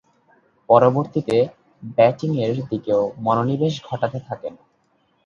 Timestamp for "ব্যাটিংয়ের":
1.97-2.55